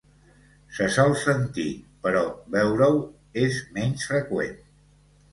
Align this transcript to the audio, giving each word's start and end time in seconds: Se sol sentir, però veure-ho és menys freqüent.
Se 0.75 0.85
sol 0.93 1.11
sentir, 1.23 1.65
però 2.07 2.23
veure-ho 2.55 2.97
és 3.43 3.59
menys 3.77 4.07
freqüent. 4.13 4.57